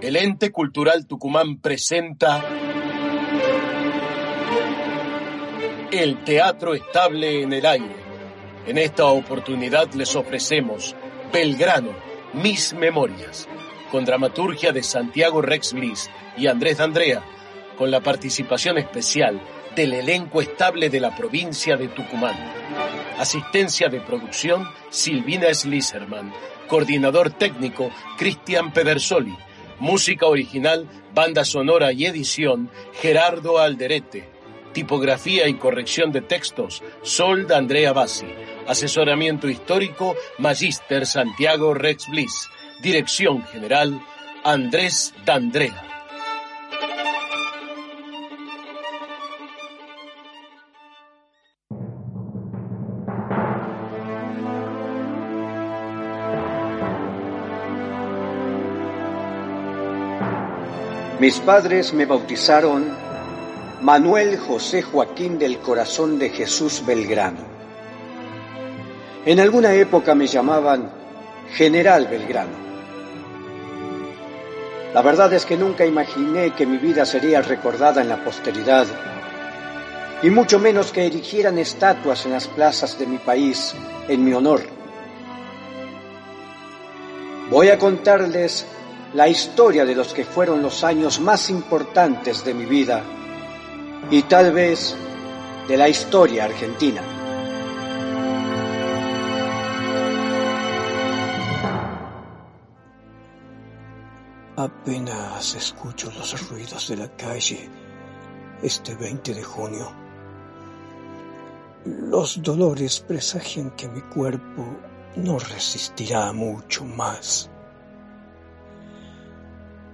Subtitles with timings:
[0.00, 2.42] El ente cultural Tucumán presenta
[5.90, 7.96] el teatro estable en el aire.
[8.66, 10.96] En esta oportunidad les ofrecemos
[11.32, 11.90] Belgrano,
[12.32, 13.48] Mis Memorias,
[13.90, 17.22] con dramaturgia de Santiago Rex Bliss y Andrés D'Andrea,
[17.76, 19.40] con la participación especial
[19.74, 22.36] del elenco estable de la provincia de Tucumán.
[23.18, 26.32] Asistencia de producción Silvina Sliserman.
[26.68, 29.36] Coordinador técnico Cristian Pedersoli.
[29.80, 34.28] Música original, banda sonora y edición Gerardo Alderete.
[34.72, 38.26] Tipografía y corrección de textos Sol de Andrea Bassi.
[38.66, 42.48] Asesoramiento histórico Magister Santiago Rex Bliss.
[42.82, 44.00] Dirección General
[44.44, 45.84] Andrés D'Andrea.
[61.20, 62.86] Mis padres me bautizaron
[63.82, 67.40] Manuel José Joaquín del Corazón de Jesús Belgrano.
[69.26, 70.92] En alguna época me llamaban
[71.54, 72.56] General Belgrano.
[74.94, 78.86] La verdad es que nunca imaginé que mi vida sería recordada en la posteridad,
[80.22, 83.74] y mucho menos que erigieran estatuas en las plazas de mi país
[84.06, 84.60] en mi honor.
[87.50, 88.66] Voy a contarles
[89.14, 93.02] la historia de los que fueron los años más importantes de mi vida
[94.10, 94.96] y tal vez
[95.66, 97.02] de la historia argentina.
[104.56, 107.70] Apenas escucho los ruidos de la calle
[108.62, 109.92] este 20 de junio.
[111.84, 114.66] Los dolores presagian que mi cuerpo
[115.16, 117.48] no resistirá mucho más.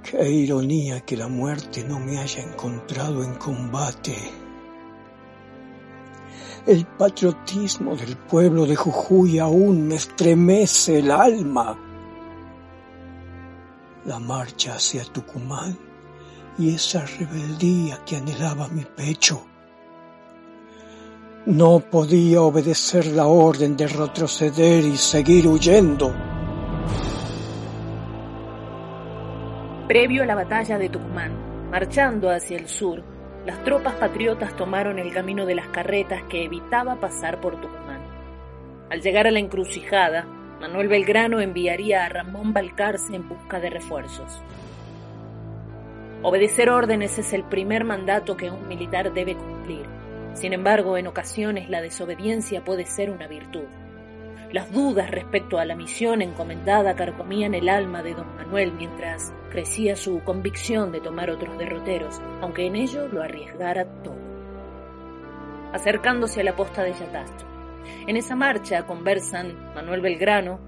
[0.05, 4.15] Qué ironía que la muerte no me haya encontrado en combate.
[6.67, 11.79] El patriotismo del pueblo de Jujuy aún me estremece el alma.
[14.05, 15.79] La marcha hacia Tucumán
[16.59, 19.47] y esa rebeldía que anhelaba mi pecho.
[21.47, 26.34] No podía obedecer la orden de retroceder y seguir huyendo.
[29.95, 33.05] Previo a la batalla de Tucumán, marchando hacia el sur,
[33.47, 38.01] las tropas patriotas tomaron el camino de las carretas que evitaba pasar por Tucumán.
[38.91, 40.25] Al llegar a la encrucijada,
[40.61, 44.43] Manuel Belgrano enviaría a Ramón Balcarce en busca de refuerzos.
[46.23, 49.87] Obedecer órdenes es el primer mandato que un militar debe cumplir.
[50.33, 53.69] Sin embargo, en ocasiones la desobediencia puede ser una virtud.
[54.55, 59.97] Las dudas respecto a la misión encomendada carcomían el alma de don Manuel mientras crecía
[59.97, 64.15] su convicción de tomar otros derroteros, aunque en ello lo arriesgara todo.
[65.73, 67.49] Acercándose a la posta de Yatastro.
[68.07, 70.61] En esa marcha conversan Manuel Belgrano,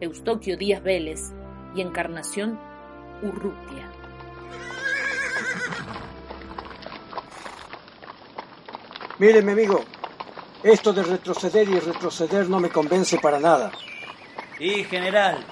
[0.00, 1.34] Eustoquio Díaz Vélez
[1.74, 2.56] y Encarnación
[3.20, 3.90] Urrutia.
[9.18, 9.84] Mire, mi amigo,
[10.64, 13.70] esto de retroceder y retroceder no me convence para nada.
[14.58, 15.44] Y general,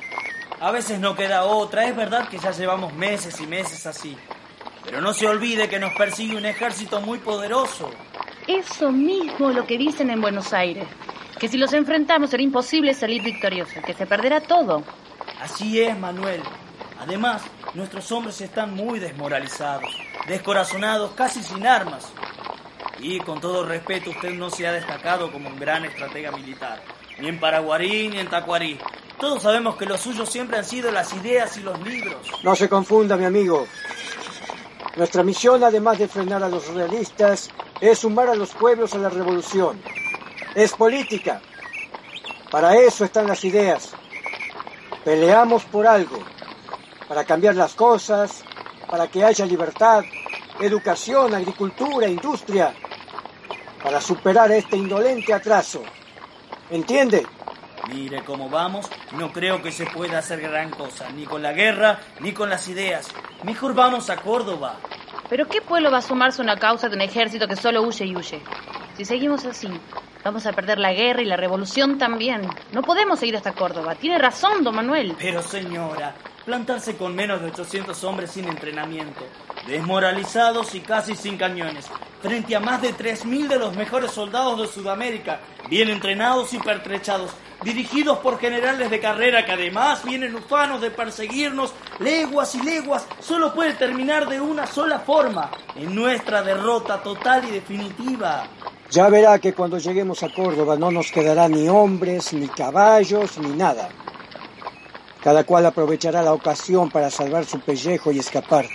[0.59, 1.87] a veces no queda otra.
[1.87, 4.17] Es verdad que ya llevamos meses y meses así.
[4.85, 7.91] Pero no se olvide que nos persigue un ejército muy poderoso.
[8.49, 10.89] Eso mismo lo que dicen en Buenos Aires.
[11.39, 14.83] Que si los enfrentamos será imposible salir victorioso, que se perderá todo.
[15.41, 16.43] Así es, Manuel.
[16.99, 17.43] Además,
[17.75, 19.91] nuestros hombres están muy desmoralizados,
[20.27, 22.13] descorazonados, casi sin armas.
[22.99, 26.83] Y con todo respeto, usted no se ha destacado como un gran estratega militar,
[27.19, 28.79] ni en Paraguarí ni en Tacuarí.
[29.19, 32.17] Todos sabemos que lo suyo siempre han sido las ideas y los libros.
[32.43, 33.67] No se confunda, mi amigo.
[34.97, 39.09] Nuestra misión, además de frenar a los realistas, es sumar a los pueblos a la
[39.09, 39.81] revolución.
[40.55, 41.41] Es política.
[42.51, 43.93] Para eso están las ideas.
[45.05, 46.19] Peleamos por algo,
[47.09, 48.45] para cambiar las cosas,
[48.89, 50.05] para que haya libertad,
[50.61, 52.73] educación, agricultura, industria,
[53.83, 55.83] para superar este indolente atraso.
[56.71, 57.27] ¿Entiende?
[57.93, 58.89] Mire cómo vamos,
[59.19, 62.69] no creo que se pueda hacer gran cosa, ni con la guerra, ni con las
[62.69, 63.09] ideas.
[63.43, 64.77] Mejor vamos a Córdoba.
[65.29, 68.05] ¿Pero qué pueblo va a sumarse a una causa de un ejército que solo huye
[68.05, 68.41] y huye?
[68.97, 69.69] Si seguimos así,
[70.23, 72.43] vamos a perder la guerra y la revolución también.
[72.73, 73.97] No podemos seguir hasta Córdoba.
[73.97, 75.17] Tiene razón, don Manuel.
[75.19, 76.15] Pero señora,
[76.45, 79.21] plantarse con menos de 800 hombres sin entrenamiento,
[79.67, 81.87] desmoralizados y casi sin cañones,
[82.21, 87.31] frente a más de 3.000 de los mejores soldados de Sudamérica, bien entrenados y pertrechados.
[87.63, 93.55] dirigidos por generales de carrera que además vienen ufanos de perseguirnos leguas y leguas, solo
[93.55, 98.49] puede terminar de una sola forma, en nuestra derrota total y definitiva.
[98.91, 103.51] Ya verá que cuando lleguemos a Córdoba no nos quedará ni hombres, ni caballos, ni
[103.51, 103.89] nada.
[105.23, 108.67] Cada cual aprovechará la ocasión para salvar su pellejo y escapar.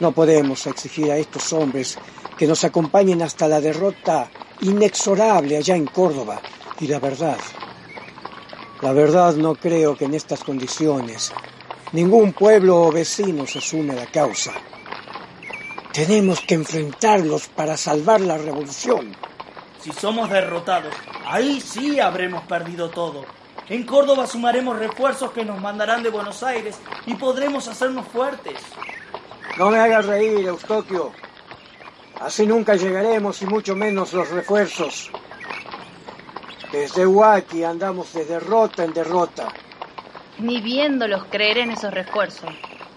[0.00, 1.96] No podemos exigir a estos hombres
[2.36, 4.28] que nos acompañen hasta la derrota
[4.60, 6.40] inexorable allá en Córdoba.
[6.80, 7.38] Y la verdad,
[8.82, 11.32] la verdad no creo que en estas condiciones
[11.92, 14.52] ningún pueblo o vecino se sume a la causa.
[15.92, 19.14] Tenemos que enfrentarlos para salvar la revolución.
[19.80, 20.92] Si somos derrotados,
[21.24, 23.24] ahí sí habremos perdido todo.
[23.68, 28.60] En Córdoba sumaremos refuerzos que nos mandarán de Buenos Aires y podremos hacernos fuertes.
[29.56, 31.12] No me hagas reír, Eustoquio.
[32.20, 35.10] Así nunca llegaremos y mucho menos los refuerzos.
[36.72, 39.48] Desde Huaki andamos de derrota en derrota.
[40.38, 42.50] Ni viéndolos creeré en esos refuerzos.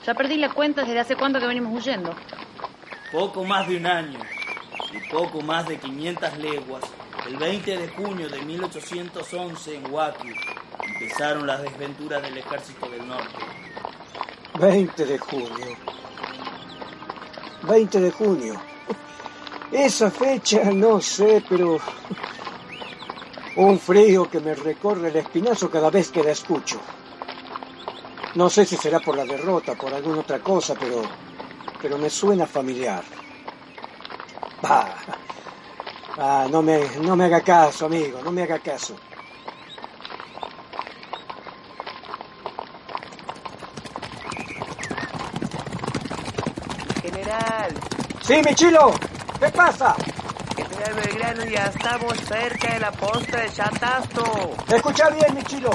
[0.05, 2.13] Ya perdí la cuenta desde hace cuánto que venimos huyendo.
[3.13, 4.19] Poco más de un año
[4.91, 6.83] y poco más de 500 leguas.
[7.25, 10.29] El 20 de junio de 1811 en Huaki
[10.87, 13.45] empezaron las desventuras del ejército del norte.
[14.59, 15.77] 20 de junio.
[17.63, 18.61] 20 de junio.
[19.71, 21.77] Esa fecha no sé, pero
[23.57, 26.79] un frío que me recorre el espinazo cada vez que la escucho.
[28.35, 31.01] No sé si será por la derrota, por alguna otra cosa, pero,
[31.81, 33.03] pero me suena familiar.
[34.61, 34.95] Bah,
[36.15, 38.95] bah, no, me, no me haga caso, amigo, no me haga caso.
[47.01, 47.73] General,
[48.27, 48.91] Sí, mi chilo,
[49.39, 49.95] ¿qué pasa?
[50.55, 54.23] General Belgrano, ya estamos cerca de la posta de Chatasto.
[54.73, 55.69] Escucha bien, mi chilo.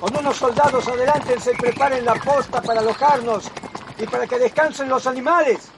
[0.00, 3.50] Con unos soldados adelante se preparen la posta para alojarnos
[3.98, 5.68] y para que descansen los animales.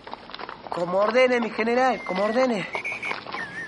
[0.70, 2.68] Como ordene, mi general, como ordene.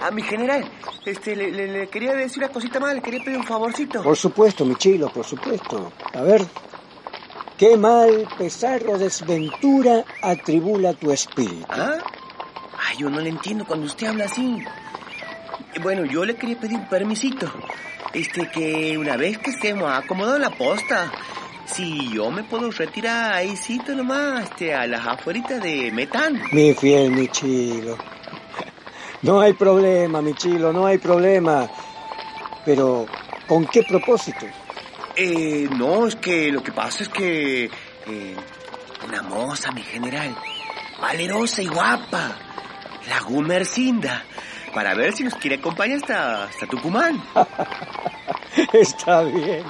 [0.00, 0.64] A mi general,
[1.04, 4.02] este, le, le- le quería decir una cosita más, le quería pedir un favorcito.
[4.02, 5.92] Por supuesto, mi chilo, por supuesto.
[6.14, 6.42] A ver,
[7.58, 11.66] qué mal, pesar o desventura atribula tu espíritu.
[11.68, 11.98] ¿Ah?
[12.78, 14.58] Ay, yo no le entiendo cuando usted habla así.
[15.82, 17.50] Bueno, yo le quería pedir un permisito.
[18.12, 21.10] Este, que una vez que estemos acomodados la posta,
[21.66, 26.40] si yo me puedo retirar ahí, cito nomás, este, a las afueritas de Metán.
[26.52, 27.98] Mi fiel, mi chilo.
[29.22, 31.68] No hay problema, mi chilo, no hay problema.
[32.64, 33.06] Pero,
[33.48, 34.46] ¿con qué propósito?
[35.16, 37.64] Eh, no, es que lo que pasa es que...
[37.64, 38.36] eh,
[39.06, 40.34] una moza, mi general,
[41.00, 42.32] valerosa y guapa,
[43.08, 44.24] la Gumercinda,
[44.72, 47.22] para ver si nos quiere acompañar hasta, hasta Tucumán.
[48.72, 49.62] Está bien.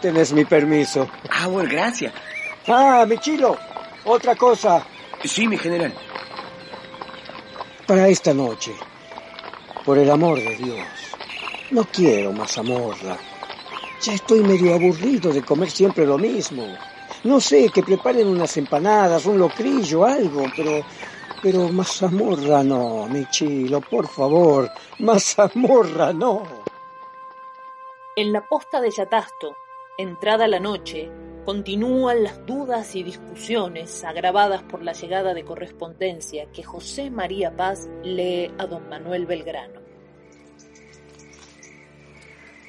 [0.00, 1.08] Tenés mi permiso.
[1.30, 2.12] Ah, bueno, gracias.
[2.66, 3.56] Ah, mi chilo.
[4.04, 4.84] Otra cosa.
[5.24, 5.94] Sí, mi general.
[7.86, 8.72] Para esta noche,
[9.84, 10.86] por el amor de Dios,
[11.70, 13.16] no quiero más amorla.
[14.02, 16.64] Ya estoy medio aburrido de comer siempre lo mismo.
[17.24, 20.82] No sé, que preparen unas empanadas, un locrillo, algo, pero...
[21.42, 24.70] Pero mazamorra no, mi chilo, por favor.
[25.00, 26.44] Mazamorra no.
[28.14, 29.56] En la posta de Yatasto,
[29.98, 31.10] entrada la noche,
[31.44, 37.88] continúan las dudas y discusiones agravadas por la llegada de correspondencia que José María Paz
[38.04, 39.80] lee a don Manuel Belgrano.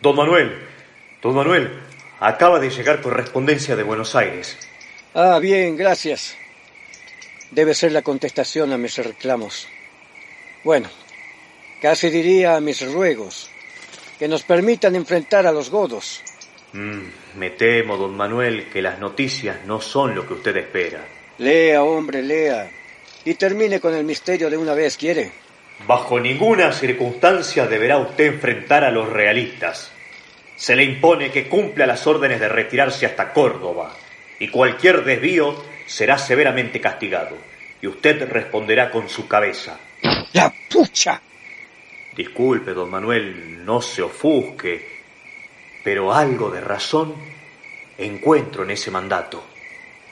[0.01, 0.51] Don Manuel,
[1.23, 1.71] don Manuel,
[2.19, 4.57] acaba de llegar correspondencia de Buenos Aires.
[5.13, 6.35] Ah, bien, gracias.
[7.51, 9.67] Debe ser la contestación a mis reclamos.
[10.63, 10.89] Bueno,
[11.81, 13.49] casi diría a mis ruegos,
[14.19, 16.21] que nos permitan enfrentar a los godos.
[16.73, 21.05] Mm, me temo, don Manuel, que las noticias no son lo que usted espera.
[21.37, 22.69] Lea, hombre, lea.
[23.23, 25.31] Y termine con el misterio de una vez, ¿quiere?
[25.87, 29.91] Bajo ninguna circunstancia deberá usted enfrentar a los realistas.
[30.63, 33.93] Se le impone que cumpla las órdenes de retirarse hasta Córdoba,
[34.39, 37.35] y cualquier desvío será severamente castigado,
[37.81, 39.77] y usted responderá con su cabeza.
[40.31, 41.21] ¡La pucha!
[42.15, 45.01] Disculpe, don Manuel, no se ofusque,
[45.83, 47.13] pero algo de razón
[47.97, 49.43] encuentro en ese mandato.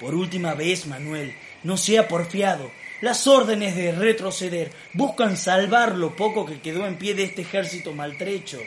[0.01, 2.69] Por última vez, Manuel, no sea porfiado.
[2.99, 7.93] Las órdenes de retroceder buscan salvar lo poco que quedó en pie de este ejército
[7.93, 8.59] maltrecho.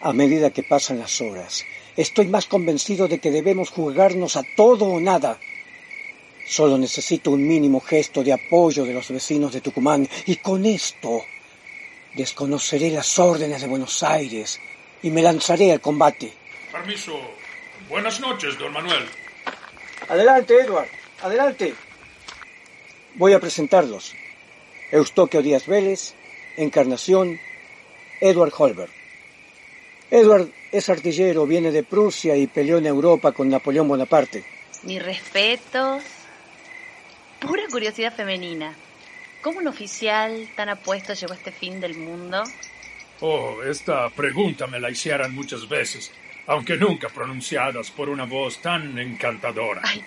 [0.00, 1.64] A medida que pasan las horas,
[1.96, 5.40] estoy más convencido de que debemos jugarnos a todo o nada.
[6.46, 11.24] Solo necesito un mínimo gesto de apoyo de los vecinos de Tucumán y con esto
[12.14, 14.60] desconoceré las órdenes de Buenos Aires
[15.02, 16.32] y me lanzaré al combate.
[16.70, 17.18] Permiso.
[17.88, 19.04] Buenas noches, don Manuel.
[20.08, 20.88] Adelante, Edward.
[21.22, 21.74] Adelante.
[23.16, 24.14] Voy a presentarlos.
[24.92, 26.14] Eustoquio Díaz Vélez,
[26.56, 27.38] Encarnación,
[28.20, 28.97] Edward Holberg.
[30.10, 34.44] Edward es artillero, viene de Prusia y peleó en Europa con Napoleón Bonaparte.
[34.82, 36.02] Mi respetos.
[37.40, 38.74] Pura curiosidad femenina.
[39.42, 42.42] ¿Cómo un oficial tan apuesto llegó a este fin del mundo?
[43.20, 46.10] Oh, esta pregunta me la hicieron muchas veces,
[46.46, 49.82] aunque nunca pronunciadas por una voz tan encantadora.
[49.84, 50.02] Ay.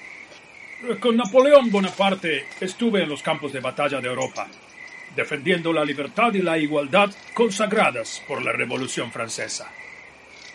[0.99, 4.47] Con Napoleón Bonaparte estuve en los campos de batalla de Europa,
[5.15, 9.71] defendiendo la libertad y la igualdad consagradas por la Revolución Francesa.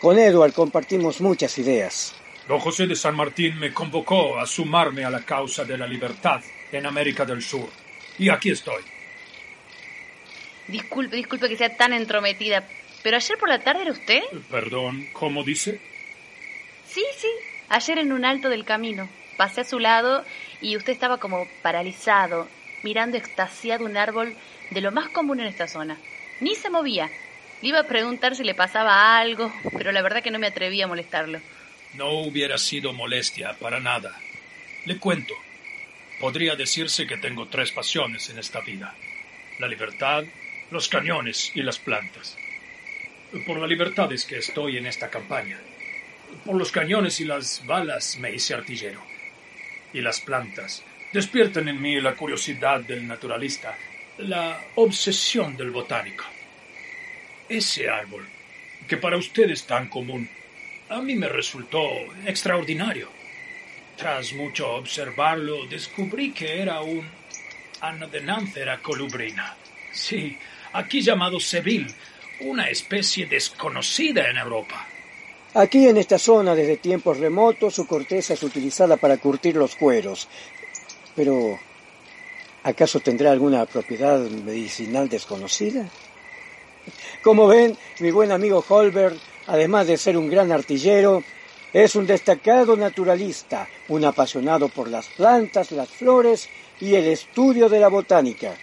[0.01, 2.15] Con Edward compartimos muchas ideas.
[2.47, 6.41] Don José de San Martín me convocó a sumarme a la causa de la libertad
[6.71, 7.67] en América del Sur.
[8.19, 8.83] Y aquí estoy.
[10.67, 12.67] Disculpe, disculpe que sea tan entrometida,
[13.01, 14.21] pero ayer por la tarde era usted.
[14.51, 15.81] Perdón, ¿cómo dice?
[16.85, 17.29] Sí, sí,
[17.69, 19.09] ayer en un alto del camino.
[19.35, 20.23] Pasé a su lado
[20.61, 22.47] y usted estaba como paralizado,
[22.83, 24.35] mirando extasiado un árbol
[24.71, 25.97] de lo más común en esta zona.
[26.39, 27.09] Ni se movía.
[27.61, 30.81] Le iba a preguntar si le pasaba algo, pero la verdad que no me atreví
[30.81, 31.39] a molestarlo.
[31.95, 34.15] No hubiera sido molestia para nada.
[34.85, 35.33] Le cuento.
[36.19, 38.95] Podría decirse que tengo tres pasiones en esta vida.
[39.59, 40.23] La libertad,
[40.69, 42.37] los cañones y las plantas.
[43.45, 45.59] Por la libertad es que estoy en esta campaña.
[46.45, 49.01] Por los cañones y las balas me hice artillero.
[49.93, 53.75] Y las plantas despiertan en mí la curiosidad del naturalista,
[54.19, 56.23] la obsesión del botánico.
[57.49, 58.27] Ese árbol,
[58.87, 60.29] que para usted es tan común,
[60.89, 61.81] a mí me resultó
[62.25, 63.09] extraordinario.
[63.95, 67.07] Tras mucho observarlo, descubrí que era un
[67.81, 69.55] Anadenanthera colubrina.
[69.93, 70.37] Sí,
[70.73, 71.93] aquí llamado Seville,
[72.41, 74.85] una especie desconocida en Europa.
[75.53, 80.27] Aquí en esta zona, desde tiempos remotos, su corteza es utilizada para curtir los cueros.
[81.15, 81.57] Pero,
[82.63, 85.89] ¿acaso tendrá alguna propiedad medicinal desconocida?
[87.23, 89.17] Como ven, mi buen amigo Holberg,
[89.47, 91.23] además de ser un gran artillero,
[91.73, 97.79] es un destacado naturalista, un apasionado por las plantas, las flores y el estudio de
[97.79, 98.55] la botánica.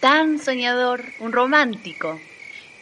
[0.00, 2.20] Tan soñador, un romántico.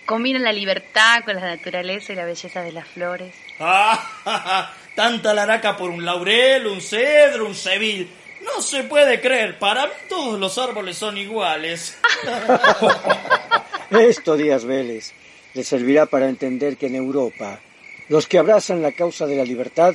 [0.06, 3.34] Combina la libertad con la naturaleza y la belleza de las flores.
[3.60, 8.10] Ah, tanta laraca por un laurel, un cedro, un sevil.
[8.44, 9.58] No se puede creer.
[9.58, 11.96] Para mí todos los árboles son iguales.
[13.90, 15.12] Esto, Díaz Vélez,
[15.54, 17.60] le servirá para entender que en Europa
[18.08, 19.94] los que abrazan la causa de la libertad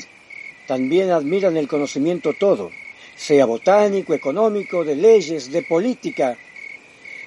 [0.67, 2.71] también admiran el conocimiento todo,
[3.15, 6.37] sea botánico, económico, de leyes, de política.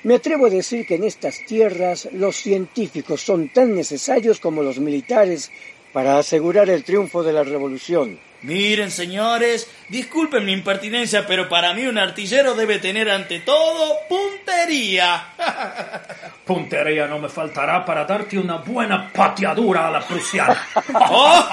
[0.05, 4.79] Me atrevo a decir que en estas tierras los científicos son tan necesarios como los
[4.79, 5.50] militares
[5.93, 8.19] para asegurar el triunfo de la revolución.
[8.43, 15.29] Miren, señores, disculpen mi impertinencia, pero para mí un artillero debe tener ante todo puntería.
[16.45, 20.67] Puntería no me faltará para darte una buena pateadura a la prusiana.
[21.09, 21.49] ¡Oh!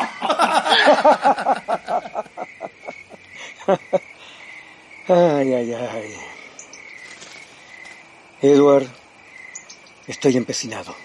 [5.12, 6.14] Ay, ay, ay.
[8.44, 8.86] Edward,
[10.06, 10.96] estoy empecinado.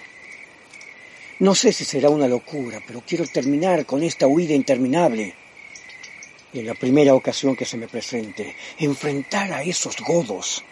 [1.40, 5.34] No sé si será una locura, pero quiero terminar con esta huida interminable.
[6.52, 10.62] Y en la primera ocasión que se me presente, enfrentar a esos godos.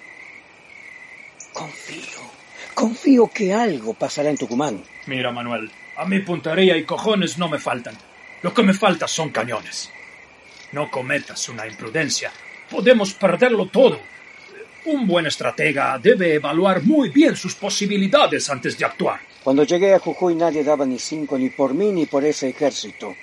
[1.53, 2.21] Confío,
[2.75, 4.85] confío que algo pasará en Tucumán.
[5.07, 7.99] Mira, Manuel, a mí puntería y cojones no me faltan.
[8.43, 9.91] Lo que me falta son cañones.
[10.71, 12.33] No cometas una imprudencia.
[12.71, 14.01] Podemos perderlo todo.
[14.85, 19.32] Un buen estratega debe evaluar muy bien sus posibilidades antes de actuar.
[19.45, 23.15] Cuando llegué a Jujuy nadie daba ni cinco ni por mí ni por ese ejército.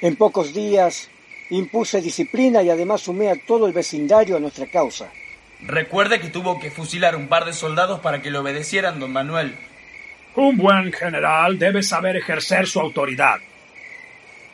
[0.00, 1.10] En pocos días
[1.50, 5.12] impuse disciplina y además sumé a todo el vecindario a nuestra causa.
[5.60, 9.54] Recuerde que tuvo que fusilar un par de soldados para que le obedecieran, don Manuel.
[10.34, 13.36] Un buen general debe saber ejercer su autoridad.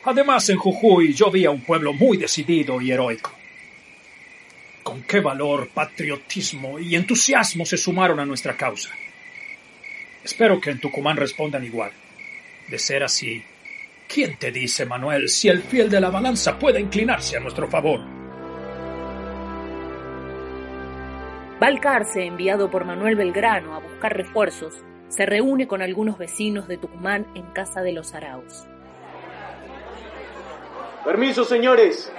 [0.03, 3.31] Además, en Jujuy yo vi a un pueblo muy decidido y heroico.
[4.83, 8.89] Con qué valor, patriotismo y entusiasmo se sumaron a nuestra causa.
[10.29, 11.91] Espero que en Tucumán respondan igual.
[12.67, 13.43] De ser así,
[14.07, 17.99] ¿quién te dice, Manuel, si el fiel de la balanza puede inclinarse a nuestro favor?
[21.59, 24.75] Balcarce, enviado por Manuel Belgrano a buscar refuerzos,
[25.07, 28.67] se reúne con algunos vecinos de Tucumán en casa de los Arauz.
[31.03, 32.13] Permiso, señores.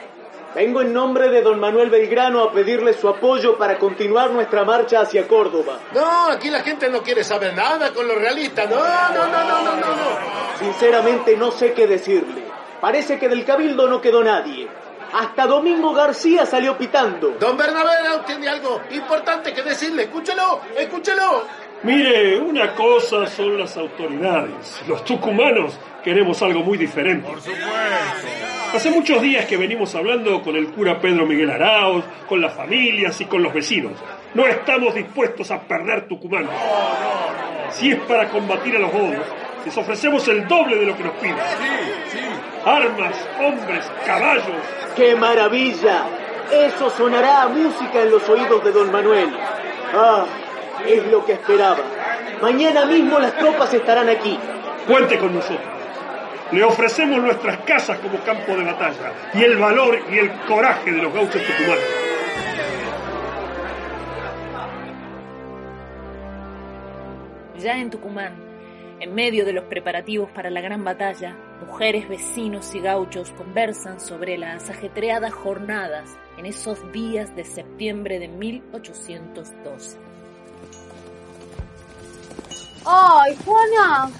[0.54, 5.00] Vengo en nombre de don Manuel Belgrano a pedirle su apoyo para continuar nuestra marcha
[5.00, 5.78] hacia Córdoba.
[5.94, 8.68] No, aquí la gente no quiere saber nada con los realistas.
[8.68, 9.86] No, no, no, no, no, no.
[9.86, 10.58] no.
[10.58, 12.42] Sinceramente no sé qué decirle.
[12.80, 14.68] Parece que del cabildo no quedó nadie.
[15.12, 17.36] Hasta Domingo García salió pitando.
[17.38, 17.90] Don Bernabé
[18.26, 20.04] tiene algo importante que decirle.
[20.04, 21.44] Escúchelo, escúchelo.
[21.84, 24.82] Mire, una cosa son las autoridades.
[24.88, 27.28] Los tucumanos queremos algo muy diferente.
[27.28, 28.59] Por supuesto.
[28.72, 33.20] Hace muchos días que venimos hablando con el cura Pedro Miguel Arauz, con las familias
[33.20, 33.92] y con los vecinos.
[34.34, 36.48] No estamos dispuestos a perder Tucumán.
[37.70, 39.26] Si es para combatir a los godos,
[39.64, 41.36] les ofrecemos el doble de lo que nos piden.
[42.64, 44.62] Armas, hombres, caballos.
[44.94, 46.04] ¡Qué maravilla!
[46.52, 49.30] Eso sonará a música en los oídos de don Manuel.
[49.92, 50.26] Ah,
[50.86, 51.80] es lo que esperaba.
[52.40, 54.38] Mañana mismo las tropas estarán aquí.
[54.86, 55.79] Cuente con nosotros.
[56.52, 61.00] Le ofrecemos nuestras casas como campo de batalla y el valor y el coraje de
[61.00, 61.84] los gauchos tucumanos.
[67.56, 68.34] Ya en Tucumán,
[69.00, 74.36] en medio de los preparativos para la gran batalla, mujeres, vecinos y gauchos conversan sobre
[74.36, 79.98] las ajetreadas jornadas en esos días de septiembre de 1812.
[82.86, 84.10] Ay, Juana,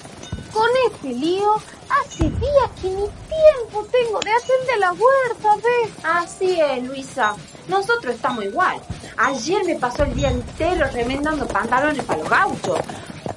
[0.52, 1.56] con este lío,
[2.00, 5.92] hace días que ni tiempo tengo de hacer de la huerta, ¿ves?
[6.02, 7.34] Así es, Luisa.
[7.68, 8.80] Nosotros estamos igual.
[9.16, 12.78] Ayer me pasó el día entero remendando pantalones para los gauchos.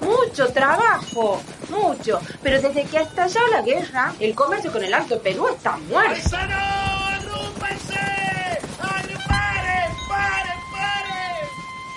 [0.01, 2.19] Mucho trabajo, mucho.
[2.41, 6.37] Pero desde que ha estallado la guerra, el comercio con el Alto Perú está muerto.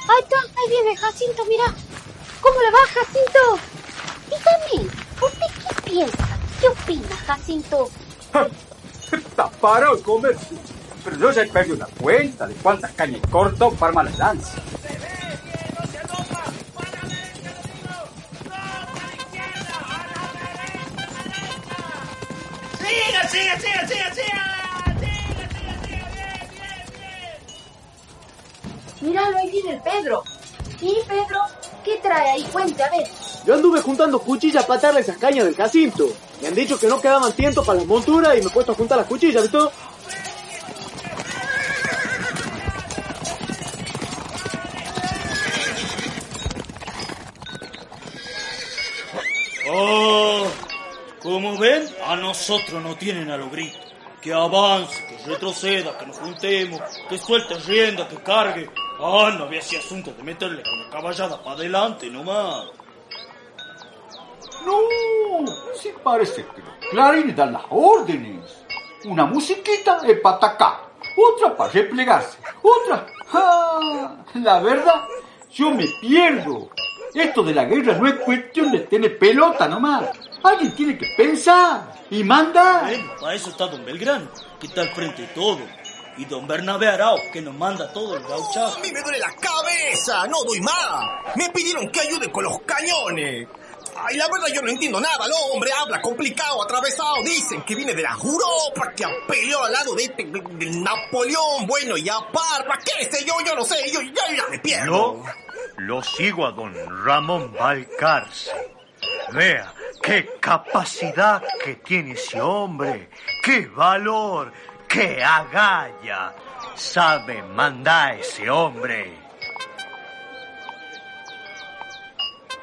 [0.08, 1.64] Ahí está, ahí viene Jacinto, mira.
[2.40, 3.58] ¿Cómo le va, Jacinto?
[4.28, 4.88] Dígame,
[5.20, 6.25] ¿usted qué piensa?
[6.60, 7.90] ¿Qué opina, Jacinto?
[9.12, 10.56] Está parado el comercio.
[11.04, 14.54] Pero yo ya he perdido la cuenta de cuántas cañas corto para la lanza.
[22.80, 24.46] ¡Siga, siga, siga, siga, siga!
[29.00, 30.24] Míralo, ahí viene el Pedro.
[30.80, 31.40] Sí, Pedro,
[31.84, 32.42] ¿qué trae ahí?
[32.50, 33.06] Cuente, a ver.
[33.46, 36.08] Yo anduve juntando cuchillas para atarle esas cañas del Jacinto.
[36.42, 38.74] Me han dicho que no quedaban tiempo para las monturas y me he puesto a
[38.74, 39.58] juntar las cuchillas, ¿viste?
[49.70, 50.46] Oh,
[51.22, 53.80] como ven, a nosotros no tienen a los gritos.
[54.20, 58.68] Que avance, que retroceda, que nos juntemos, que suelte rienda, que cargue.
[59.00, 62.70] Ah, no había ese asunto de meterle con la caballada para adelante nomás.
[64.64, 68.64] No, sí parece que los clarines dan las órdenes.
[69.04, 70.80] Una musiquita es para atacar,
[71.16, 73.06] otra para replegarse, otra...
[73.32, 74.24] ¡Ah!
[74.34, 75.04] La verdad,
[75.50, 76.70] yo me pierdo.
[77.14, 80.10] Esto de la guerra no es cuestión de tener pelota nomás.
[80.42, 82.84] Alguien tiene que pensar y mandar.
[82.84, 84.28] Bueno, para eso está don Belgrano,
[84.60, 85.60] que está al frente de todo.
[86.18, 88.78] Y don Bernabé Arao, que nos manda todo el gauchazo.
[88.78, 91.36] A mí me duele la cabeza, no doy más.
[91.36, 93.48] Me pidieron que ayude con los cañones.
[94.04, 95.26] Ay, la verdad yo no entiendo nada.
[95.26, 97.16] El hombre habla complicado, atravesado.
[97.24, 101.66] Dicen que viene de la Europa, que peleó al lado de este, de- Napoleón.
[101.66, 103.76] Bueno, y a Parma, qué sé yo, yo no sé.
[103.92, 105.22] Yo ya, ya me pierdo.
[105.24, 105.24] Yo
[105.78, 108.50] lo sigo a don Ramón Balcarce.
[109.32, 113.10] Vea qué capacidad que tiene ese hombre,
[113.42, 114.52] qué valor,
[114.88, 116.34] qué agalla.
[116.74, 119.25] Sabe mandar ese hombre.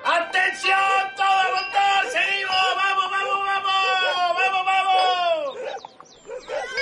[0.04, 0.78] ¡Atención!
[1.16, 2.06] ¡Todo a montar!
[2.12, 2.56] ¡Seguimos!
[2.76, 4.36] ¡Vamos, vamos, vamos!
[4.36, 5.58] ¡Vamos, vamos!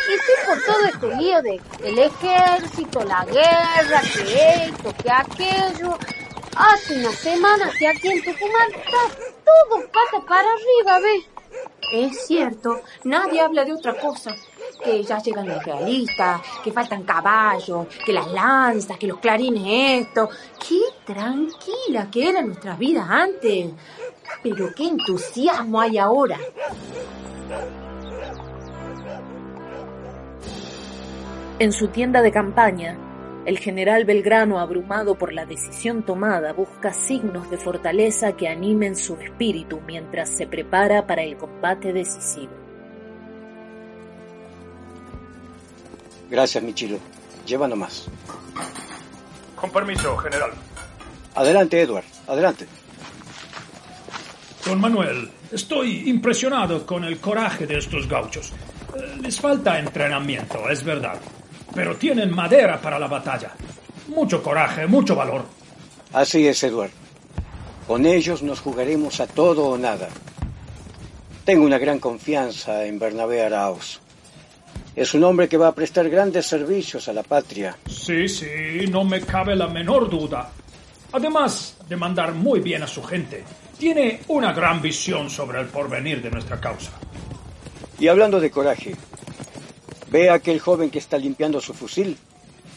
[0.10, 5.98] Y sí, por todo este lío de el ejército, la guerra, que esto, que aquello.
[6.56, 8.98] Hace una semana que aquí en Tucumán está
[9.46, 11.26] todo pata para arriba, ¿ves?
[11.94, 14.36] Es cierto, nadie habla de otra cosa.
[14.84, 20.30] Que ya llegan los realistas, que faltan caballos, que las lanzas, que los clarines esto.
[20.68, 23.72] Qué tranquila que era nuestra vida antes.
[24.44, 26.38] Pero qué entusiasmo hay ahora.
[31.60, 32.98] En su tienda de campaña,
[33.46, 39.16] el general Belgrano, abrumado por la decisión tomada, busca signos de fortaleza que animen su
[39.16, 42.61] espíritu mientras se prepara para el combate decisivo.
[46.32, 46.98] Gracias, Michilo.
[47.46, 48.06] Lleva nomás.
[49.56, 50.52] Con permiso, general.
[51.36, 52.06] Adelante, Edward.
[52.28, 52.66] Adelante.
[54.66, 58.52] Don Manuel, estoy impresionado con el coraje de estos gauchos.
[58.96, 61.20] Eh, Les falta entrenamiento, es verdad.
[61.74, 63.52] pero tienen madera para la batalla.
[64.10, 65.46] Mucho coraje, mucho valor.
[66.12, 66.92] Así es, Edward.
[67.88, 70.10] Con ellos nos jugaremos a todo o nada.
[71.46, 74.02] Tengo una gran confianza en Bernabé Arauz.
[74.94, 77.78] Es un hombre que va a prestar grandes servicios a la patria.
[77.88, 80.52] Sí, sí, no me cabe la menor duda.
[81.14, 83.44] Además de mandar muy bien a su gente,
[83.78, 86.92] tiene una gran visión sobre el porvenir de nuestra causa.
[88.00, 88.96] Y hablando de coraje,
[90.10, 92.18] ¿ve a aquel joven que está limpiando su fusil?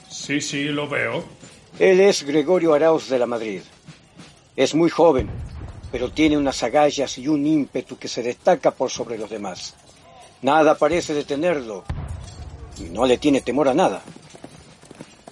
[0.08, 1.24] Sí, sí, lo veo.
[1.80, 3.60] Él es Gregorio Arauz de la Madrid.
[4.54, 5.28] Es muy joven,
[5.90, 9.74] pero tiene unas agallas y un ímpetu que se destaca por sobre los demás.
[10.42, 11.84] Nada parece detenerlo
[12.78, 14.02] y no le tiene temor a nada.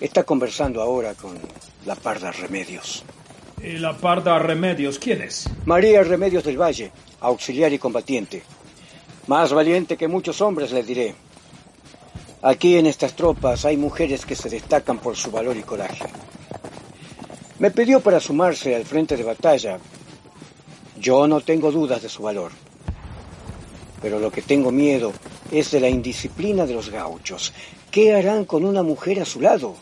[0.01, 1.39] Está conversando ahora con
[1.87, 3.05] la Parda Remedios.
[3.63, 5.49] ¿Y la Parda Remedios quién es?
[5.65, 8.43] María Remedios del Valle, auxiliar y combatiente.
[9.29, 11.15] Más valiente que muchos hombres, le diré.
[12.43, 16.05] Aquí en estas tropas hay mujeres que se destacan por su valor y coraje.
[17.61, 19.79] Me pidió para sumarse al frente de batalla.
[20.99, 22.51] Yo no tengo dudas de su valor.
[24.01, 25.13] Pero lo que tengo miedo
[25.53, 27.53] es de la indisciplina de los gauchos.
[27.91, 29.77] ¿Qué harán con una mujer a su lado?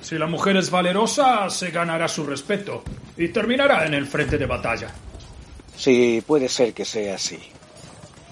[0.00, 2.82] Si la mujer es valerosa, se ganará su respeto
[3.16, 4.88] y terminará en el frente de batalla.
[5.76, 7.38] Sí, puede ser que sea así.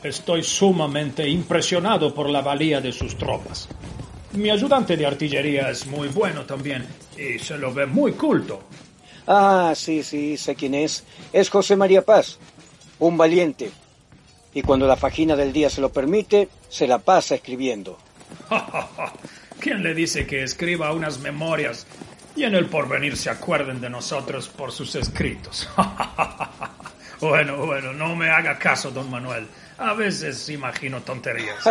[0.03, 3.69] Estoy sumamente impresionado por la valía de sus tropas.
[4.33, 6.87] Mi ayudante de artillería es muy bueno también
[7.19, 8.63] y se lo ve muy culto.
[9.27, 11.05] Ah, sí, sí, sé quién es.
[11.33, 12.39] Es José María Paz,
[12.99, 13.71] un valiente.
[14.53, 17.99] Y cuando la fajina del día se lo permite, se la pasa escribiendo.
[19.61, 21.87] ¿Quién le dice que escriba unas memorias
[22.35, 25.69] y en el porvenir se acuerden de nosotros por sus escritos?
[27.21, 29.47] bueno, bueno, no me haga caso, don Manuel.
[29.79, 31.63] A veces imagino tonterías.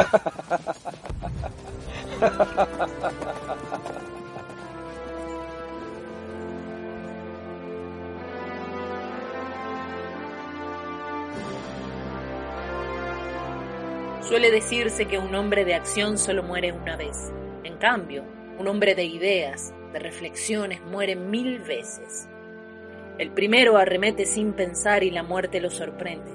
[14.30, 17.34] Suele decirse que un hombre de acción solo muere una vez.
[17.64, 18.24] En cambio,
[18.60, 22.30] un hombre de ideas, de reflexiones, muere mil veces.
[23.18, 26.30] El primero arremete sin pensar y la muerte lo sorprende.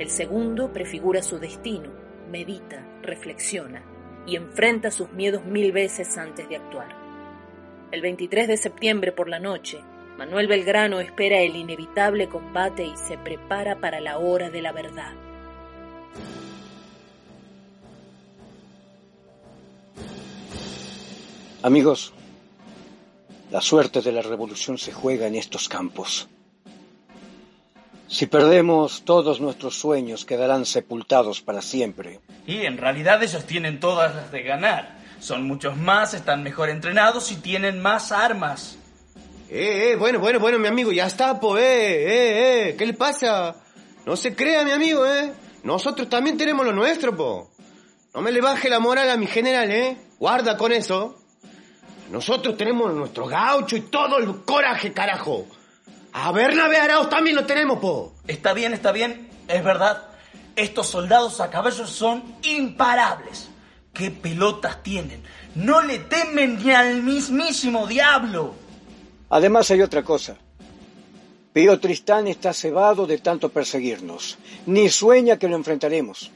[0.00, 1.92] El segundo prefigura su destino,
[2.28, 3.84] medita, reflexiona
[4.26, 6.96] y enfrenta sus miedos mil veces antes de actuar.
[7.92, 9.78] El 23 de septiembre por la noche,
[10.18, 15.12] Manuel Belgrano espera el inevitable combate y se prepara para la hora de la verdad.
[21.66, 22.12] Amigos,
[23.50, 26.28] la suerte de la revolución se juega en estos campos.
[28.06, 32.20] Si perdemos, todos nuestros sueños quedarán sepultados para siempre.
[32.46, 34.96] Y en realidad ellos tienen todas las de ganar.
[35.18, 38.78] Son muchos más, están mejor entrenados y tienen más armas.
[39.50, 42.94] Eh, eh, bueno, bueno, bueno, mi amigo, ya está, po, eh, eh, eh, ¿qué le
[42.94, 43.56] pasa?
[44.06, 45.32] No se crea, mi amigo, eh.
[45.64, 47.50] Nosotros también tenemos lo nuestro, po.
[48.14, 49.96] No me le baje la moral a mi general, eh.
[50.20, 51.25] Guarda con eso.
[52.16, 55.46] Nosotros tenemos nuestro gaucho y todo el coraje, carajo.
[56.14, 58.14] A Bernabé Arauz también lo tenemos, po.
[58.26, 60.02] Está bien, está bien, es verdad.
[60.56, 63.50] Estos soldados a caballo son imparables.
[63.92, 65.22] ¿Qué pelotas tienen?
[65.56, 68.54] No le temen ni al mismísimo diablo.
[69.28, 70.38] Además hay otra cosa.
[71.52, 74.38] Pío Tristán está cebado de tanto perseguirnos.
[74.64, 76.30] Ni sueña que lo enfrentaremos.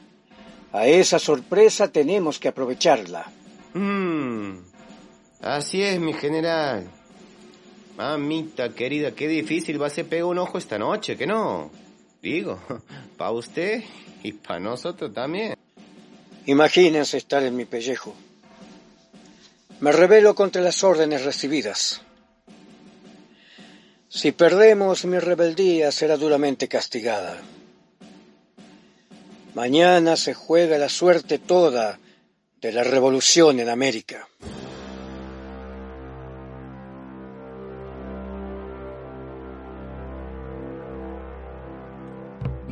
[0.73, 3.25] A esa sorpresa tenemos que aprovecharla.
[3.73, 4.70] Mm,
[5.41, 6.89] así es, mi general.
[7.97, 11.71] Mamita querida, qué difícil va a ser pegar un ojo esta noche, ¿que no?
[12.21, 12.59] Digo,
[13.17, 13.83] para usted
[14.23, 15.55] y para nosotros también.
[16.45, 18.15] Imagínense estar en mi pellejo.
[19.79, 22.01] Me rebelo contra las órdenes recibidas.
[24.09, 27.37] Si perdemos, mi rebeldía será duramente castigada.
[29.53, 31.99] Mañana se juega la suerte toda
[32.61, 34.27] de la revolución en América.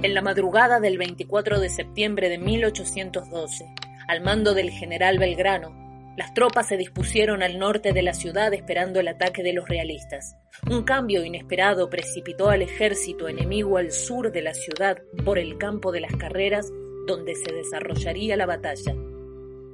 [0.01, 3.65] En la madrugada del 24 de septiembre de 1812,
[4.07, 5.75] al mando del general Belgrano,
[6.15, 10.37] las tropas se dispusieron al norte de la ciudad esperando el ataque de los realistas.
[10.71, 15.91] Un cambio inesperado precipitó al ejército enemigo al sur de la ciudad por el campo
[15.91, 16.71] de las carreras
[17.05, 18.95] donde se desarrollaría la batalla.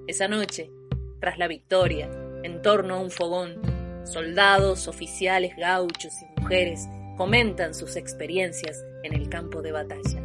[0.08, 0.72] Esa noche,
[1.20, 2.10] tras la victoria,
[2.42, 3.62] en torno a un fogón,
[4.06, 10.22] soldados, oficiales, gauchos y mujeres comentan sus experiencias en el campo de batalla.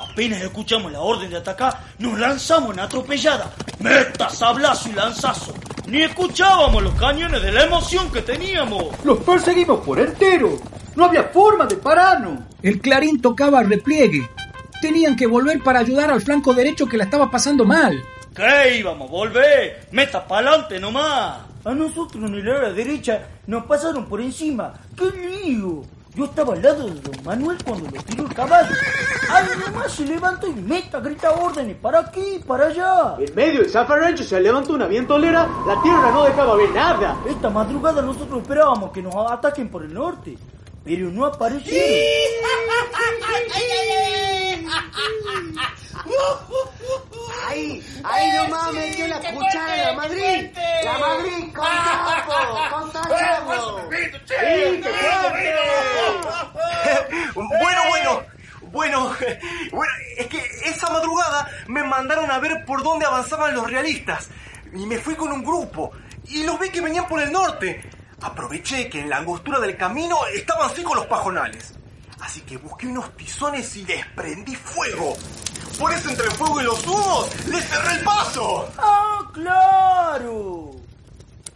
[0.00, 3.52] Apenas escuchamos la orden de atacar, nos lanzamos en atropellada.
[3.78, 5.54] Meta, sablazo y lanzazo.
[5.86, 8.86] Ni escuchábamos los cañones de la emoción que teníamos.
[9.04, 10.58] Los perseguimos por entero.
[10.96, 12.40] No había forma de pararnos.
[12.62, 14.28] El clarín tocaba repliegue.
[14.82, 18.02] Tenían que volver para ayudar al flanco derecho que la estaba pasando mal.
[18.38, 19.88] ¿Qué íbamos a volver?
[19.90, 21.38] Meta pa'lante nomás.
[21.64, 24.74] A nosotros ni la derecha nos pasaron por encima.
[24.96, 25.82] ¡Qué lío!
[26.14, 28.72] Yo estaba al lado de don Manuel cuando lo tiró el caballo.
[29.28, 33.16] Ahí nomás se levantó y meta, grita órdenes para aquí, para allá.
[33.18, 37.16] En medio del zafarrancho se levantó una vientolera, la tierra no dejaba ver nada.
[37.28, 40.38] Esta madrugada nosotros esperábamos que nos ataquen por el norte,
[40.84, 42.38] pero no aparecieron.
[47.46, 47.82] ¡Ay!
[48.04, 50.50] ¡Ay, nomás metió la cuchara la Madrid!
[50.84, 52.32] ¡La Madrid con capo!
[52.70, 53.88] ¡Con capo!
[57.34, 58.22] Bueno, bueno,
[58.62, 59.16] bueno,
[59.70, 64.28] bueno, es que esa madrugada me mandaron a ver por dónde avanzaban los realistas.
[64.74, 65.92] Y me fui con un grupo.
[66.28, 67.80] Y los vi que venían por el norte.
[68.20, 71.74] Aproveché que en la angostura del camino estaban secos los pajonales.
[72.20, 75.16] Así que busqué unos tizones y les prendí fuego.
[75.78, 78.68] Por eso entre el fuego y los humos les cerré el paso.
[78.78, 80.77] ¡Ah, claro!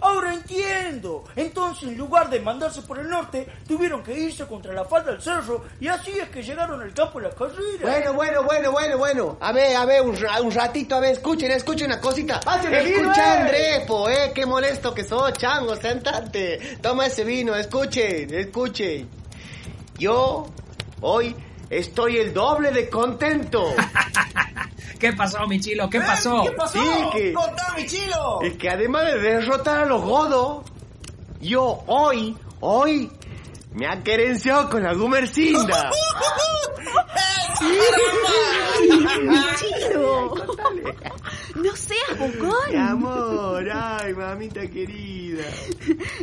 [0.02, 1.24] Ahora entiendo.
[1.36, 5.22] Entonces, en lugar de mandarse por el norte, tuvieron que irse contra la falda del
[5.22, 7.82] cerro y así es que llegaron al campo de la carrera.
[7.82, 9.36] Bueno, bueno, bueno, bueno, bueno.
[9.40, 12.40] A ver, a ver, un, un ratito, a ver, escuchen, escuchen una cosita.
[12.40, 13.40] Escucha, eh.
[13.42, 16.78] André, po, eh, qué molesto que sos, chango, sentate.
[16.82, 19.08] Toma ese vino, escuchen, escuchen.
[19.98, 20.46] Yo,
[21.00, 21.36] hoy,
[21.72, 23.64] estoy el doble de contento.
[25.00, 25.88] ¿Qué pasó, mi chilo?
[25.90, 26.42] ¿Qué pasó?
[26.44, 26.78] ¿Qué pasó?
[26.80, 28.40] Sí, que- ¡Contá, mi chilo!
[28.42, 30.64] Es que además de derrotar a los godos,
[31.40, 33.10] yo hoy, hoy,
[33.72, 35.90] me ha querenciado con la Gumercinda.
[39.58, 40.34] Chilo.
[41.54, 42.70] No seas bocón.
[42.70, 45.44] Mi amor, ay, mamita querida.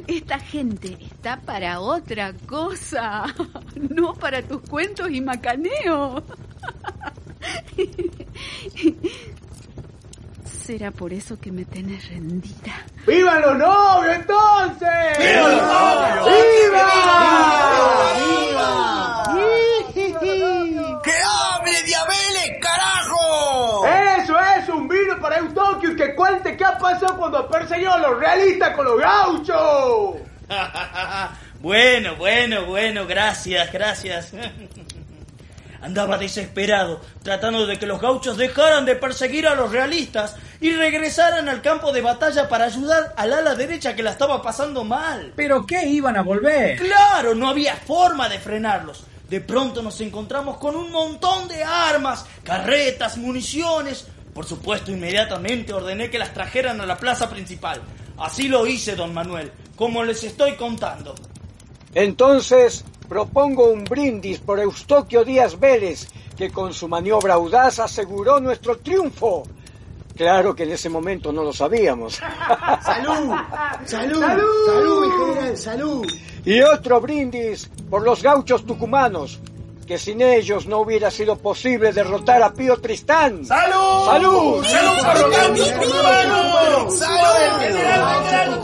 [0.08, 3.26] Esta gente está para otra cosa,
[3.76, 6.24] no para tus cuentos y macaneos.
[10.46, 12.86] Será por eso que me tenés rendida.
[13.08, 15.18] ¡Vivan los novios entonces!
[15.18, 16.26] ¡Viva los novios!
[16.28, 17.10] ¡Viva!
[21.04, 23.88] ¡Que hable Diabeles, carajo!
[24.22, 27.98] Eso es un vino para Eustoquio y que cuente qué ha pasado cuando persiguió a
[27.98, 30.16] los realistas con los gauchos.
[31.60, 34.32] bueno, bueno, bueno, gracias, gracias.
[35.82, 41.48] Andaba desesperado, tratando de que los gauchos dejaran de perseguir a los realistas y regresaran
[41.48, 45.34] al campo de batalla para ayudar al ala derecha que la estaba pasando mal.
[45.36, 46.78] ¿Pero qué iban a volver?
[46.78, 49.06] Claro, no había forma de frenarlos.
[49.30, 54.08] De pronto nos encontramos con un montón de armas, carretas, municiones.
[54.40, 57.82] Por supuesto, inmediatamente ordené que las trajeran a la plaza principal.
[58.20, 61.14] Así lo hice, don Manuel, como les estoy contando.
[61.94, 68.78] Entonces propongo un brindis por Eustoquio Díaz Vélez, que con su maniobra audaz aseguró nuestro
[68.78, 69.44] triunfo.
[70.16, 72.14] Claro que en ese momento no lo sabíamos.
[72.82, 73.36] ¡Salud!
[73.84, 74.24] ¡Salud!
[74.24, 75.58] ¡Salud, mi general!
[75.58, 76.08] ¡Salud!
[76.46, 79.42] Y otro brindis por los gauchos tucumanos,
[79.90, 83.44] que sin ellos no hubiera sido posible derrotar a Pío Tristán.
[83.44, 84.06] ¡Salud!
[84.06, 84.64] ¡Salud!
[84.64, 85.18] ¡Salud por!
[86.92, 87.18] ¡Salud!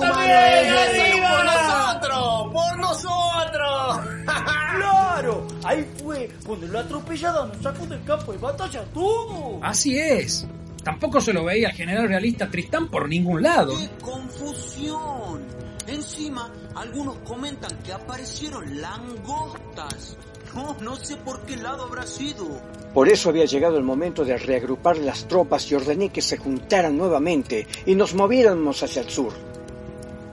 [0.04, 1.32] ¡Arriba!
[1.32, 2.54] ¡Por nosotros!
[2.54, 4.00] ¡Por nosotros!
[4.24, 5.48] ¡Claro!
[5.64, 9.58] Ahí fue cuando la atropellada nos sacó del campo de batalla todo.
[9.64, 10.46] Así es.
[10.84, 13.76] Tampoco se lo veía al general realista Tristán por ningún lado.
[13.76, 15.44] ¡Qué confusión!
[15.88, 20.18] Encima, algunos comentan que aparecieron langostas.
[20.56, 22.48] No, no sé por qué lado habrá sido.
[22.94, 26.98] Por eso había llegado el momento de reagrupar las tropas y ordené que se juntaran
[26.98, 29.34] nuevamente y nos moviéramos hacia el sur.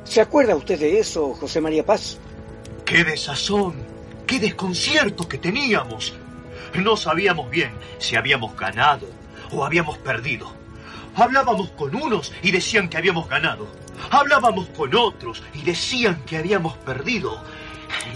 [0.04, 2.18] ¿Se acuerda usted de eso, José María Paz?
[2.85, 3.74] ¡Qué desazón!
[4.26, 6.14] ¡Qué desconcierto que teníamos!
[6.74, 9.08] No sabíamos bien si habíamos ganado
[9.50, 10.52] o habíamos perdido.
[11.16, 13.66] Hablábamos con unos y decían que habíamos ganado.
[14.11, 17.42] Hablábamos con otros y decían que habíamos perdido.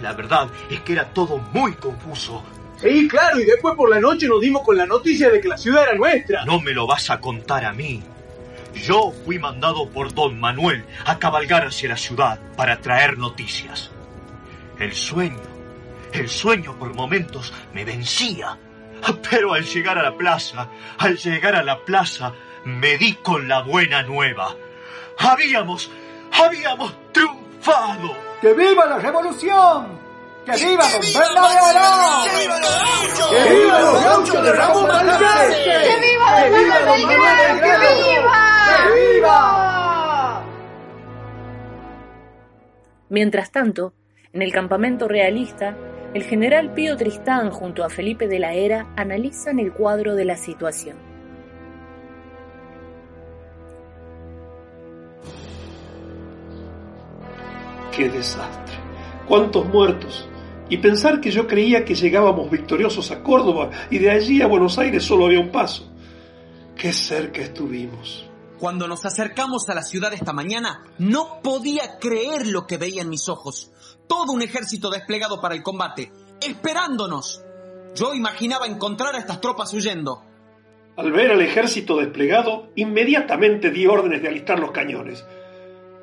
[0.03, 2.45] La verdad es que era todo muy confuso.
[2.81, 5.57] Sí, claro, y después por la noche nos dimos con la noticia de que la
[5.57, 6.45] ciudad era nuestra.
[6.45, 8.03] No me lo vas a contar a mí.
[8.75, 13.91] Yo fui mandado por don Manuel a cabalgar hacia la ciudad para traer noticias.
[14.79, 15.41] El sueño,
[16.13, 18.59] el sueño por momentos me vencía.
[19.31, 22.33] Pero al llegar a la plaza, al llegar a la plaza,
[22.65, 24.55] me di con la buena nueva.
[25.19, 25.91] Habíamos,
[26.33, 28.26] habíamos triunfado.
[28.41, 29.99] ¡Que viva la revolución!
[30.45, 32.29] ¡Que viva don Bernabé
[33.31, 35.65] ¡Que viva los gauchos de Ramón Valverde!
[35.65, 37.61] ¡Que viva don Manuel Belgrano!
[37.61, 38.67] ¡Que viva!
[38.67, 40.43] ¡Que viva!
[43.09, 43.95] Mientras tanto,
[44.33, 45.77] en el campamento realista,
[46.13, 50.37] el general Pío Tristán junto a Felipe de la Era analizan el cuadro de la
[50.37, 51.16] situación.
[57.97, 58.77] ¡Qué desastre!
[59.27, 60.29] ¿Cuántos muertos?
[60.69, 64.79] Y pensar que yo creía que llegábamos victoriosos a Córdoba y de allí a Buenos
[64.79, 65.91] Aires solo había un paso.
[66.77, 68.29] ¡Qué cerca estuvimos!
[68.59, 73.09] Cuando nos acercamos a la ciudad esta mañana, no podía creer lo que veía en
[73.09, 73.73] mis ojos.
[74.07, 76.13] Todo un ejército desplegado para el combate,
[76.47, 77.43] esperándonos.
[77.95, 80.23] Yo imaginaba encontrar a estas tropas huyendo.
[80.99, 85.25] Al ver al ejército desplegado, inmediatamente di órdenes de alistar los cañones.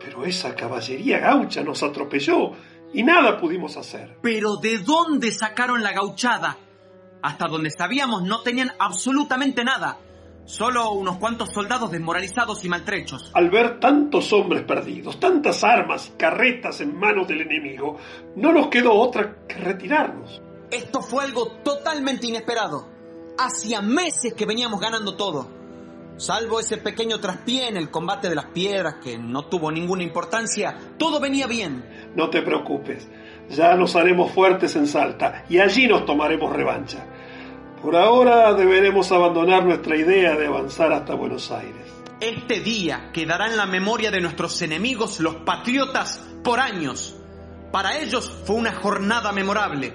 [0.04, 2.52] Pero esa caballería gaucha nos atropelló
[2.94, 4.18] y nada pudimos hacer.
[4.22, 6.58] Pero ¿de dónde sacaron la gauchada?
[7.22, 9.98] Hasta donde sabíamos no tenían absolutamente nada.
[10.46, 13.32] Solo unos cuantos soldados desmoralizados y maltrechos.
[13.34, 17.98] Al ver tantos hombres perdidos, tantas armas, carretas en manos del enemigo,
[18.36, 20.42] no nos quedó otra que retirarnos.
[20.70, 22.90] Esto fue algo totalmente inesperado.
[23.38, 25.63] Hacía meses que veníamos ganando todo.
[26.18, 30.78] Salvo ese pequeño traspié en el combate de las piedras que no tuvo ninguna importancia,
[30.98, 32.12] todo venía bien.
[32.16, 33.10] No te preocupes,
[33.50, 37.06] ya nos haremos fuertes en Salta y allí nos tomaremos revancha.
[37.82, 41.92] Por ahora deberemos abandonar nuestra idea de avanzar hasta Buenos Aires.
[42.22, 47.18] Este día quedará en la memoria de nuestros enemigos, los patriotas, por años.
[47.74, 49.94] Para ellos fue una jornada memorable.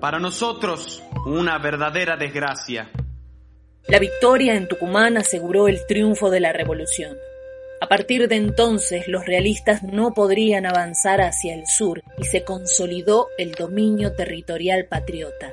[0.00, 2.90] Para nosotros, una verdadera desgracia.
[3.88, 7.16] La victoria en Tucumán aseguró el triunfo de la revolución.
[7.80, 13.28] A partir de entonces, los realistas no podrían avanzar hacia el sur y se consolidó
[13.38, 15.52] el dominio territorial patriota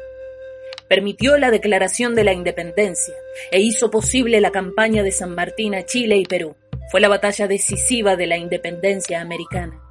[0.94, 3.16] permitió la declaración de la independencia
[3.50, 6.56] e hizo posible la campaña de San Martín a Chile y Perú.
[6.92, 9.82] Fue la batalla decisiva de la independencia americana.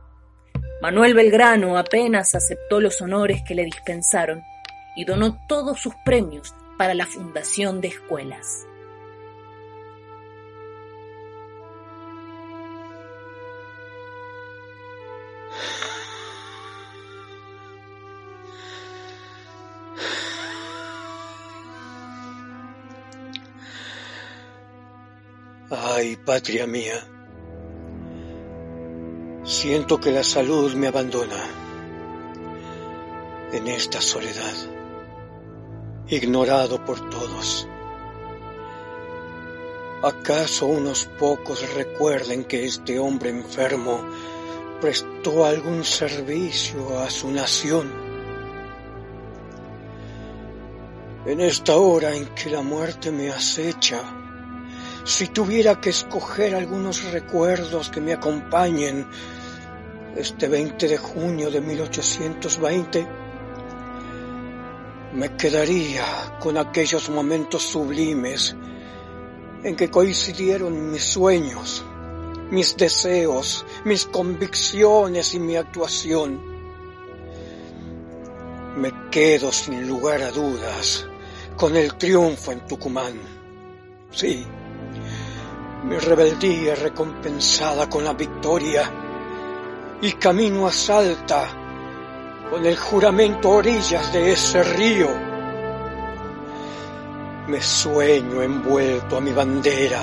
[0.80, 4.42] Manuel Belgrano apenas aceptó los honores que le dispensaron
[4.94, 8.66] y donó todos sus premios para la fundación de escuelas.
[25.70, 26.94] Ay, patria mía,
[29.44, 31.44] siento que la salud me abandona
[33.52, 34.81] en esta soledad,
[36.08, 37.68] ignorado por todos.
[40.02, 44.00] ¿Acaso unos pocos recuerden que este hombre enfermo
[44.80, 47.92] prestó algún servicio a su nación?
[51.24, 54.02] En esta hora en que la muerte me acecha,
[55.04, 59.06] si tuviera que escoger algunos recuerdos que me acompañen
[60.16, 63.21] este 20 de junio de 1820,
[65.14, 68.56] me quedaría con aquellos momentos sublimes
[69.62, 71.84] en que coincidieron mis sueños,
[72.50, 76.40] mis deseos, mis convicciones y mi actuación.
[78.76, 81.06] Me quedo sin lugar a dudas
[81.56, 83.20] con el triunfo en Tucumán.
[84.10, 84.44] Sí,
[85.84, 88.90] mi rebeldía recompensada con la victoria
[90.00, 91.61] y camino a Salta
[92.52, 95.08] con el juramento orillas de ese río.
[97.46, 100.02] Me sueño envuelto a mi bandera.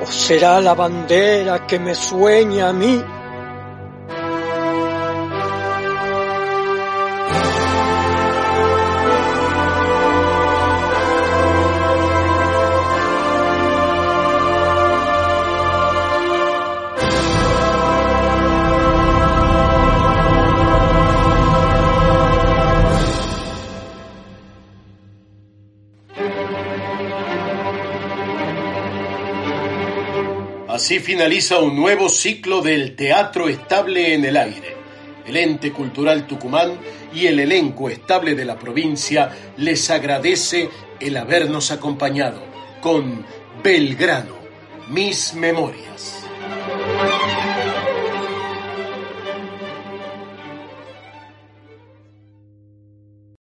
[0.00, 3.04] ¿O será la bandera que me sueña a mí?
[30.90, 34.74] Así finaliza un nuevo ciclo del Teatro Estable en el Aire.
[35.24, 36.80] El ente cultural Tucumán
[37.14, 40.68] y el elenco estable de la provincia les agradece
[40.98, 42.42] el habernos acompañado
[42.80, 43.24] con
[43.62, 44.34] Belgrano,
[44.88, 46.19] mis memorias.